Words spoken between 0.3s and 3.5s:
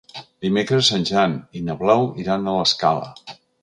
Dimecres en Jan i na Blau iran a l'Escala.